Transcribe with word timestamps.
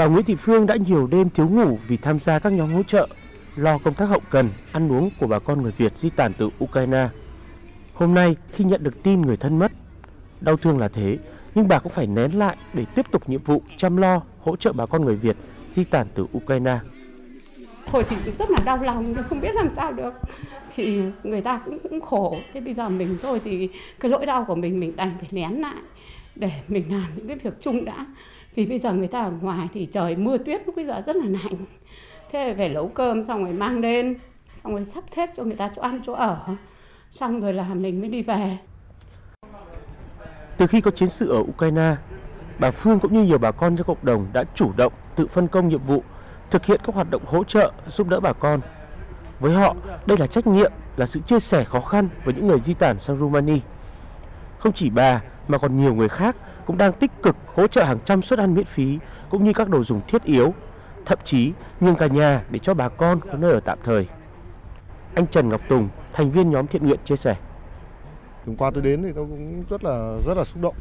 bà 0.00 0.06
Nguyễn 0.06 0.24
Thị 0.24 0.34
Phương 0.34 0.66
đã 0.66 0.76
nhiều 0.76 1.06
đêm 1.06 1.30
thiếu 1.30 1.48
ngủ 1.48 1.78
vì 1.88 1.96
tham 1.96 2.18
gia 2.18 2.38
các 2.38 2.52
nhóm 2.52 2.72
hỗ 2.72 2.82
trợ, 2.82 3.08
lo 3.56 3.78
công 3.78 3.94
tác 3.94 4.06
hậu 4.06 4.20
cần, 4.30 4.48
ăn 4.72 4.92
uống 4.92 5.10
của 5.20 5.26
bà 5.26 5.38
con 5.38 5.62
người 5.62 5.72
Việt 5.78 5.92
di 5.96 6.10
tản 6.10 6.32
từ 6.38 6.50
Ukraine. 6.64 7.08
Hôm 7.94 8.14
nay 8.14 8.36
khi 8.52 8.64
nhận 8.64 8.82
được 8.82 9.02
tin 9.02 9.22
người 9.22 9.36
thân 9.36 9.58
mất, 9.58 9.72
đau 10.40 10.56
thương 10.56 10.78
là 10.78 10.88
thế, 10.88 11.18
nhưng 11.54 11.68
bà 11.68 11.78
cũng 11.78 11.92
phải 11.92 12.06
nén 12.06 12.38
lại 12.38 12.56
để 12.74 12.84
tiếp 12.94 13.06
tục 13.10 13.28
nhiệm 13.28 13.42
vụ 13.42 13.62
chăm 13.76 13.96
lo, 13.96 14.22
hỗ 14.40 14.56
trợ 14.56 14.72
bà 14.72 14.86
con 14.86 15.04
người 15.04 15.16
Việt 15.16 15.36
di 15.72 15.84
tản 15.84 16.06
từ 16.14 16.26
Ukraine. 16.36 16.78
Hồi 17.86 18.04
thì 18.08 18.16
rất 18.38 18.50
là 18.50 18.58
đau 18.64 18.82
lòng 18.82 19.14
không 19.28 19.40
biết 19.40 19.54
làm 19.54 19.68
sao 19.76 19.92
được. 19.92 20.14
Thì 20.76 21.02
người 21.22 21.40
ta 21.40 21.60
cũng, 21.64 21.78
cũng 21.78 22.00
khổ. 22.00 22.36
Thế 22.52 22.60
bây 22.60 22.74
giờ 22.74 22.88
mình 22.88 23.18
thôi 23.22 23.40
thì 23.44 23.68
cái 24.00 24.10
lỗi 24.10 24.26
đau 24.26 24.44
của 24.44 24.54
mình 24.54 24.80
mình 24.80 24.96
đành 24.96 25.12
phải 25.20 25.28
nén 25.32 25.60
lại 25.60 25.76
để 26.40 26.50
mình 26.68 26.92
làm 26.92 27.10
những 27.16 27.28
cái 27.28 27.36
việc 27.36 27.54
chung 27.60 27.84
đã. 27.84 28.06
Vì 28.54 28.66
bây 28.66 28.78
giờ 28.78 28.92
người 28.92 29.08
ta 29.08 29.20
ở 29.22 29.32
ngoài 29.40 29.68
thì 29.74 29.86
trời 29.92 30.16
mưa 30.16 30.38
tuyết 30.38 30.66
lúc 30.66 30.76
bây 30.76 30.86
giờ 30.86 31.02
rất 31.06 31.16
là 31.16 31.26
lạnh. 31.26 31.54
Thế 32.32 32.54
về 32.54 32.68
nấu 32.68 32.88
cơm 32.88 33.24
xong 33.24 33.44
rồi 33.44 33.52
mang 33.52 33.80
lên, 33.80 34.18
xong 34.64 34.72
rồi 34.72 34.84
sắp 34.84 35.04
xếp 35.16 35.30
cho 35.36 35.44
người 35.44 35.56
ta 35.56 35.70
chỗ 35.76 35.82
ăn 35.82 36.00
chỗ 36.06 36.12
ở. 36.12 36.40
Xong 37.10 37.40
rồi 37.40 37.52
là 37.52 37.74
mình 37.74 38.00
mới 38.00 38.08
đi 38.08 38.22
về. 38.22 38.58
Từ 40.56 40.66
khi 40.66 40.80
có 40.80 40.90
chiến 40.90 41.08
sự 41.08 41.30
ở 41.30 41.38
Ukraine, 41.38 41.96
bà 42.58 42.70
Phương 42.70 43.00
cũng 43.00 43.14
như 43.14 43.22
nhiều 43.22 43.38
bà 43.38 43.50
con 43.50 43.76
trong 43.76 43.86
cộng 43.86 44.04
đồng 44.04 44.26
đã 44.32 44.44
chủ 44.54 44.72
động 44.76 44.92
tự 45.16 45.26
phân 45.26 45.48
công 45.48 45.68
nhiệm 45.68 45.82
vụ, 45.82 46.02
thực 46.50 46.66
hiện 46.66 46.80
các 46.84 46.94
hoạt 46.94 47.10
động 47.10 47.22
hỗ 47.26 47.44
trợ 47.44 47.72
giúp 47.86 48.08
đỡ 48.08 48.20
bà 48.20 48.32
con. 48.32 48.60
Với 49.40 49.52
họ, 49.52 49.76
đây 50.06 50.18
là 50.18 50.26
trách 50.26 50.46
nhiệm, 50.46 50.72
là 50.96 51.06
sự 51.06 51.20
chia 51.20 51.40
sẻ 51.40 51.64
khó 51.64 51.80
khăn 51.80 52.08
với 52.24 52.34
những 52.34 52.46
người 52.46 52.60
di 52.60 52.74
tản 52.74 52.98
sang 52.98 53.18
Rumani. 53.18 53.60
Không 54.58 54.72
chỉ 54.72 54.90
bà 54.90 55.22
mà 55.50 55.58
còn 55.58 55.80
nhiều 55.80 55.94
người 55.94 56.08
khác 56.08 56.36
cũng 56.66 56.78
đang 56.78 56.92
tích 56.92 57.10
cực 57.22 57.36
hỗ 57.54 57.66
trợ 57.66 57.84
hàng 57.84 57.98
trăm 58.04 58.22
suất 58.22 58.38
ăn 58.38 58.54
miễn 58.54 58.64
phí 58.64 58.98
cũng 59.30 59.44
như 59.44 59.52
các 59.52 59.68
đồ 59.68 59.82
dùng 59.82 60.00
thiết 60.08 60.24
yếu, 60.24 60.54
thậm 61.06 61.18
chí 61.24 61.52
nhường 61.80 61.96
cả 61.96 62.06
nhà 62.06 62.44
để 62.50 62.58
cho 62.58 62.74
bà 62.74 62.88
con 62.88 63.20
có 63.20 63.34
nơi 63.38 63.52
ở 63.52 63.60
tạm 63.60 63.78
thời. 63.84 64.08
Anh 65.14 65.26
Trần 65.26 65.48
Ngọc 65.48 65.60
Tùng, 65.68 65.88
thành 66.12 66.30
viên 66.30 66.50
nhóm 66.50 66.66
thiện 66.66 66.86
nguyện 66.86 66.98
chia 67.04 67.16
sẻ. 67.16 67.36
Hôm 68.46 68.56
qua 68.56 68.70
tôi 68.74 68.82
đến 68.82 69.02
thì 69.02 69.12
tôi 69.14 69.26
cũng 69.26 69.64
rất 69.70 69.84
là 69.84 70.16
rất 70.26 70.36
là 70.36 70.44
xúc 70.44 70.62
động. 70.62 70.74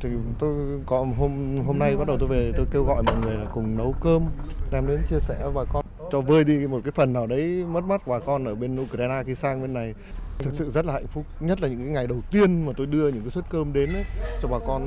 Thì 0.00 0.08
tôi 0.38 0.80
có 0.86 1.06
hôm 1.18 1.58
hôm 1.66 1.78
nay 1.78 1.96
bắt 1.96 2.06
đầu 2.06 2.16
tôi 2.20 2.28
về 2.28 2.52
tôi 2.56 2.66
kêu 2.70 2.84
gọi 2.84 3.02
mọi 3.02 3.16
người 3.16 3.34
là 3.34 3.44
cùng 3.52 3.76
nấu 3.76 3.94
cơm 4.00 4.22
đem 4.70 4.86
đến 4.86 5.00
chia 5.08 5.20
sẻ 5.20 5.34
với 5.42 5.52
bà 5.54 5.64
con 5.72 5.84
cho 6.12 6.20
vơi 6.20 6.44
đi 6.44 6.66
một 6.66 6.80
cái 6.84 6.92
phần 6.92 7.12
nào 7.12 7.26
đấy 7.26 7.64
mất 7.68 7.84
mát 7.84 8.06
bà 8.06 8.18
con 8.18 8.44
ở 8.44 8.54
bên 8.54 8.80
Ukraine 8.82 9.22
khi 9.26 9.34
sang 9.34 9.62
bên 9.62 9.74
này. 9.74 9.94
Thực 10.38 10.54
sự 10.54 10.70
rất 10.70 10.84
là 10.84 10.92
hạnh 10.92 11.06
phúc, 11.06 11.24
nhất 11.40 11.60
là 11.60 11.68
những 11.68 11.78
cái 11.78 11.88
ngày 11.88 12.06
đầu 12.06 12.20
tiên 12.30 12.66
mà 12.66 12.72
tôi 12.76 12.86
đưa 12.86 13.08
những 13.08 13.22
cái 13.22 13.30
suất 13.30 13.44
cơm 13.50 13.72
đến 13.72 13.92
ấy, 13.92 14.04
cho 14.42 14.48
bà 14.48 14.58
con. 14.66 14.86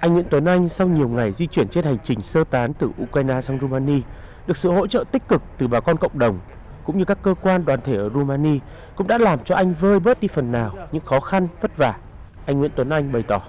Anh 0.00 0.12
Nguyễn 0.12 0.26
Tuấn 0.30 0.44
Anh 0.44 0.68
sau 0.68 0.88
nhiều 0.88 1.08
ngày 1.08 1.32
di 1.32 1.46
chuyển 1.46 1.68
trên 1.68 1.84
hành 1.84 1.96
trình 2.04 2.20
sơ 2.20 2.44
tán 2.44 2.72
từ 2.74 2.88
Ukraine 3.02 3.40
sang 3.40 3.58
Romania, 3.60 4.00
được 4.46 4.56
sự 4.56 4.70
hỗ 4.70 4.86
trợ 4.86 5.04
tích 5.12 5.28
cực 5.28 5.42
từ 5.58 5.68
bà 5.68 5.80
con 5.80 5.96
cộng 5.96 6.18
đồng 6.18 6.38
cũng 6.84 6.98
như 6.98 7.04
các 7.04 7.18
cơ 7.22 7.34
quan 7.42 7.64
đoàn 7.64 7.80
thể 7.84 7.96
ở 7.96 8.10
Romania 8.14 8.58
cũng 8.96 9.06
đã 9.06 9.18
làm 9.18 9.44
cho 9.44 9.54
anh 9.54 9.74
vơi 9.80 10.00
bớt 10.00 10.20
đi 10.20 10.28
phần 10.28 10.52
nào 10.52 10.74
những 10.92 11.04
khó 11.04 11.20
khăn 11.20 11.48
vất 11.60 11.76
vả. 11.76 11.96
Anh 12.46 12.58
Nguyễn 12.58 12.70
Tuấn 12.76 12.90
Anh 12.90 13.12
bày 13.12 13.22
tỏ. 13.22 13.42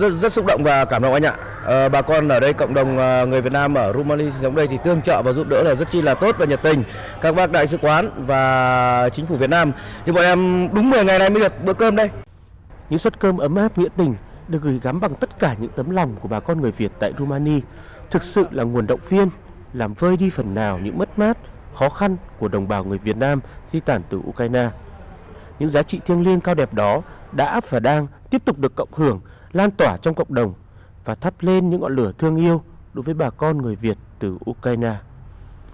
Rất, 0.00 0.10
rất 0.10 0.32
xúc 0.32 0.46
động 0.46 0.62
và 0.62 0.84
cảm 0.84 1.02
động 1.02 1.12
anh 1.12 1.22
ạ. 1.22 1.36
Ờ, 1.66 1.88
bà 1.88 2.02
con 2.02 2.28
ở 2.28 2.40
đây 2.40 2.52
cộng 2.52 2.74
đồng 2.74 2.98
ờ, 2.98 3.26
người 3.26 3.40
Việt 3.40 3.52
Nam 3.52 3.74
ở 3.74 3.92
Romania 3.92 4.30
sống 4.40 4.54
đây 4.54 4.66
thì 4.68 4.78
tương 4.84 5.02
trợ 5.02 5.22
và 5.22 5.32
giúp 5.32 5.48
đỡ 5.48 5.62
là 5.62 5.74
rất 5.74 5.90
chi 5.90 6.02
là 6.02 6.14
tốt 6.14 6.36
và 6.38 6.46
nhiệt 6.46 6.62
tình. 6.62 6.84
Các 7.22 7.34
bác 7.34 7.52
đại 7.52 7.66
sứ 7.66 7.78
quán 7.78 8.10
và 8.26 9.08
chính 9.08 9.26
phủ 9.26 9.36
Việt 9.36 9.50
Nam 9.50 9.72
thì 10.06 10.12
bọn 10.12 10.24
em 10.24 10.68
đúng 10.74 10.90
10 10.90 11.04
ngày 11.04 11.18
nay 11.18 11.30
mới 11.30 11.40
được 11.40 11.64
bữa 11.64 11.72
cơm 11.72 11.96
đây. 11.96 12.10
Những 12.90 12.98
suất 12.98 13.20
cơm 13.20 13.38
ấm 13.38 13.54
áp 13.54 13.78
nghĩa 13.78 13.88
tình 13.96 14.14
được 14.48 14.62
gửi 14.62 14.80
gắm 14.82 15.00
bằng 15.00 15.14
tất 15.14 15.38
cả 15.38 15.56
những 15.60 15.70
tấm 15.76 15.90
lòng 15.90 16.16
của 16.20 16.28
bà 16.28 16.40
con 16.40 16.60
người 16.60 16.72
Việt 16.72 16.92
tại 16.98 17.12
Romania 17.18 17.60
thực 18.10 18.22
sự 18.22 18.46
là 18.50 18.64
nguồn 18.64 18.86
động 18.86 19.00
viên 19.08 19.28
làm 19.72 19.94
vơi 19.94 20.16
đi 20.16 20.30
phần 20.30 20.54
nào 20.54 20.78
những 20.78 20.98
mất 20.98 21.18
mát, 21.18 21.38
khó 21.74 21.88
khăn 21.88 22.16
của 22.38 22.48
đồng 22.48 22.68
bào 22.68 22.84
người 22.84 22.98
Việt 22.98 23.16
Nam 23.16 23.40
di 23.66 23.80
tản 23.80 24.02
từ 24.10 24.20
Ukraine. 24.28 24.70
Những 25.58 25.68
giá 25.68 25.82
trị 25.82 26.00
thiêng 26.06 26.24
liêng 26.24 26.40
cao 26.40 26.54
đẹp 26.54 26.74
đó 26.74 27.02
đã 27.32 27.60
và 27.70 27.80
đang 27.80 28.06
tiếp 28.30 28.42
tục 28.44 28.58
được 28.58 28.74
cộng 28.76 28.92
hưởng, 28.92 29.20
lan 29.52 29.70
tỏa 29.70 29.96
trong 29.96 30.14
cộng 30.14 30.34
đồng 30.34 30.54
và 31.06 31.14
thắp 31.14 31.34
lên 31.40 31.70
những 31.70 31.80
ngọn 31.80 31.96
lửa 31.96 32.12
thương 32.18 32.36
yêu 32.36 32.62
đối 32.94 33.02
với 33.02 33.14
bà 33.14 33.30
con 33.30 33.58
người 33.58 33.76
Việt 33.76 33.98
từ 34.18 34.38
Ukraine. 34.50 34.94